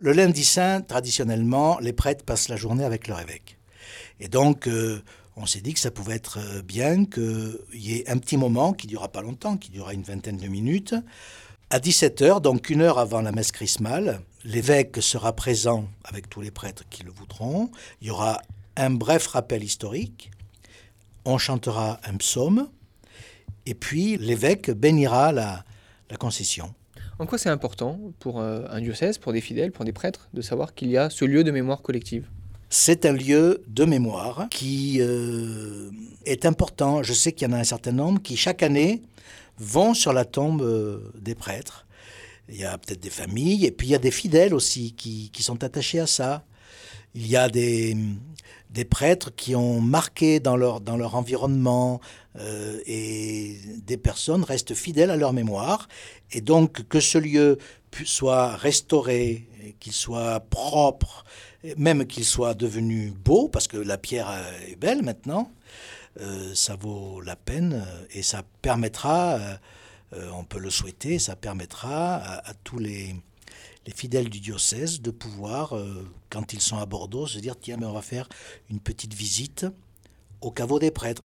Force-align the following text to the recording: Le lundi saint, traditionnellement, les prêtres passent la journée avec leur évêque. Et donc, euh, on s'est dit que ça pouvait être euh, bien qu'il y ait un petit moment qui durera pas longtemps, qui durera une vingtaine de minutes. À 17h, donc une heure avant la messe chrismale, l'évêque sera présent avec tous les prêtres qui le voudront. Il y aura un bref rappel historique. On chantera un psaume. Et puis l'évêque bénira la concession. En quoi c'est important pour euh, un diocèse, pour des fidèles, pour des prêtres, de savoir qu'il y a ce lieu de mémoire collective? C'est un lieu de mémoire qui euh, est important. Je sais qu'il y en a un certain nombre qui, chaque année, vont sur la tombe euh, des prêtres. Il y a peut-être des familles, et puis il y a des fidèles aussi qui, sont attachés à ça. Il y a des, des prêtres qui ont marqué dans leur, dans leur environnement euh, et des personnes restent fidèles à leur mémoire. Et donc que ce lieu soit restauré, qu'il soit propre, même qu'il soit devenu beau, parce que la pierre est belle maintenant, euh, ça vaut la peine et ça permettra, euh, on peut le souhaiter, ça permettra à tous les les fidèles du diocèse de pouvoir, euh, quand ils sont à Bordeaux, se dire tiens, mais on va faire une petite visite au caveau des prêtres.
Le 0.00 0.12
lundi 0.12 0.44
saint, 0.44 0.80
traditionnellement, 0.80 1.80
les 1.80 1.92
prêtres 1.92 2.24
passent 2.24 2.48
la 2.48 2.54
journée 2.54 2.84
avec 2.84 3.08
leur 3.08 3.18
évêque. 3.18 3.58
Et 4.20 4.28
donc, 4.28 4.68
euh, 4.68 5.02
on 5.34 5.44
s'est 5.44 5.60
dit 5.60 5.74
que 5.74 5.80
ça 5.80 5.90
pouvait 5.90 6.14
être 6.14 6.38
euh, 6.38 6.62
bien 6.62 7.04
qu'il 7.04 7.58
y 7.72 7.96
ait 7.96 8.08
un 8.08 8.16
petit 8.18 8.36
moment 8.36 8.72
qui 8.72 8.86
durera 8.86 9.08
pas 9.08 9.22
longtemps, 9.22 9.56
qui 9.56 9.72
durera 9.72 9.94
une 9.94 10.04
vingtaine 10.04 10.36
de 10.36 10.46
minutes. 10.46 10.94
À 11.70 11.80
17h, 11.80 12.40
donc 12.40 12.70
une 12.70 12.80
heure 12.80 13.00
avant 13.00 13.22
la 13.22 13.32
messe 13.32 13.50
chrismale, 13.50 14.20
l'évêque 14.44 15.02
sera 15.02 15.34
présent 15.34 15.88
avec 16.04 16.30
tous 16.30 16.42
les 16.42 16.52
prêtres 16.52 16.84
qui 16.88 17.02
le 17.02 17.10
voudront. 17.10 17.72
Il 18.00 18.06
y 18.06 18.10
aura 18.12 18.40
un 18.76 18.90
bref 18.90 19.26
rappel 19.26 19.64
historique. 19.64 20.30
On 21.24 21.38
chantera 21.38 21.98
un 22.04 22.16
psaume. 22.18 22.68
Et 23.66 23.74
puis 23.74 24.16
l'évêque 24.16 24.70
bénira 24.70 25.32
la 25.32 25.64
concession. 26.20 26.72
En 27.20 27.26
quoi 27.26 27.36
c'est 27.36 27.48
important 27.48 27.98
pour 28.20 28.40
euh, 28.40 28.62
un 28.70 28.80
diocèse, 28.80 29.18
pour 29.18 29.32
des 29.32 29.40
fidèles, 29.40 29.72
pour 29.72 29.84
des 29.84 29.92
prêtres, 29.92 30.28
de 30.34 30.40
savoir 30.40 30.74
qu'il 30.74 30.88
y 30.88 30.96
a 30.96 31.10
ce 31.10 31.24
lieu 31.24 31.42
de 31.42 31.50
mémoire 31.50 31.82
collective? 31.82 32.28
C'est 32.70 33.06
un 33.06 33.12
lieu 33.12 33.64
de 33.66 33.84
mémoire 33.84 34.46
qui 34.50 34.98
euh, 35.00 35.90
est 36.26 36.46
important. 36.46 37.02
Je 37.02 37.12
sais 37.12 37.32
qu'il 37.32 37.48
y 37.48 37.50
en 37.50 37.54
a 37.54 37.58
un 37.58 37.64
certain 37.64 37.92
nombre 37.92 38.22
qui, 38.22 38.36
chaque 38.36 38.62
année, 38.62 39.02
vont 39.58 39.94
sur 39.94 40.12
la 40.12 40.24
tombe 40.24 40.62
euh, 40.62 41.10
des 41.18 41.34
prêtres. 41.34 41.86
Il 42.48 42.56
y 42.56 42.64
a 42.64 42.78
peut-être 42.78 43.00
des 43.00 43.10
familles, 43.10 43.66
et 43.66 43.72
puis 43.72 43.88
il 43.88 43.90
y 43.90 43.96
a 43.96 43.98
des 43.98 44.12
fidèles 44.12 44.54
aussi 44.54 44.92
qui, 44.92 45.30
sont 45.42 45.64
attachés 45.64 45.98
à 45.98 46.06
ça. 46.06 46.44
Il 47.14 47.26
y 47.26 47.36
a 47.36 47.48
des, 47.48 47.96
des 48.70 48.84
prêtres 48.84 49.34
qui 49.34 49.54
ont 49.56 49.80
marqué 49.80 50.40
dans 50.40 50.56
leur, 50.56 50.80
dans 50.80 50.96
leur 50.96 51.14
environnement 51.14 52.00
euh, 52.38 52.80
et 52.86 53.58
des 53.84 53.96
personnes 53.96 54.44
restent 54.44 54.74
fidèles 54.74 55.10
à 55.10 55.16
leur 55.16 55.32
mémoire. 55.32 55.88
Et 56.32 56.40
donc 56.40 56.86
que 56.88 57.00
ce 57.00 57.18
lieu 57.18 57.58
soit 58.04 58.54
restauré, 58.56 59.48
qu'il 59.80 59.92
soit 59.92 60.40
propre, 60.40 61.24
même 61.76 62.06
qu'il 62.06 62.24
soit 62.24 62.54
devenu 62.54 63.10
beau, 63.10 63.48
parce 63.48 63.66
que 63.66 63.78
la 63.78 63.98
pierre 63.98 64.30
est 64.68 64.76
belle 64.76 65.02
maintenant, 65.02 65.50
euh, 66.20 66.54
ça 66.54 66.76
vaut 66.76 67.20
la 67.20 67.36
peine 67.36 67.84
et 68.12 68.22
ça 68.22 68.42
permettra, 68.62 69.38
euh, 70.12 70.30
on 70.34 70.44
peut 70.44 70.58
le 70.58 70.70
souhaiter, 70.70 71.18
ça 71.18 71.36
permettra 71.36 72.16
à 72.16 72.54
tous 72.64 72.78
les 72.78 73.16
les 73.86 73.92
fidèles 73.92 74.28
du 74.28 74.40
diocèse 74.40 75.00
de 75.00 75.10
pouvoir, 75.10 75.76
euh, 75.76 76.06
quand 76.30 76.52
ils 76.52 76.60
sont 76.60 76.78
à 76.78 76.86
Bordeaux, 76.86 77.26
se 77.26 77.38
dire 77.38 77.54
tiens, 77.60 77.76
mais 77.78 77.86
on 77.86 77.92
va 77.92 78.02
faire 78.02 78.28
une 78.70 78.80
petite 78.80 79.14
visite 79.14 79.66
au 80.40 80.50
caveau 80.50 80.78
des 80.78 80.90
prêtres. 80.90 81.16